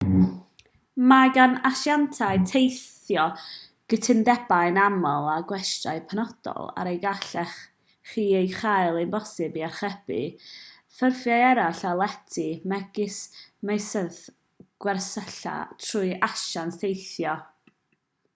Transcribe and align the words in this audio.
mae 1.09 1.31
gan 1.33 1.51
asiantiaid 1.69 2.45
teithio 2.51 3.25
gytundebau'n 3.93 4.77
aml 4.83 5.27
â 5.33 5.35
gwestyau 5.51 5.99
penodol 6.13 6.71
er 6.83 6.87
y 6.91 6.95
gallech 7.03 7.53
chi 8.13 8.23
ei 8.39 8.49
chael 8.55 8.97
hi'n 9.01 9.11
bosibl 9.17 9.61
i 9.63 9.63
archebu 9.67 10.19
ffurfiau 10.45 11.45
eraill 11.51 11.83
o 11.89 11.91
lety 12.01 12.49
megis 12.73 13.19
meysydd 13.71 14.17
gwersylla 14.87 15.55
trwy 15.87 16.15
asiant 16.31 16.79
teithio 16.85 17.35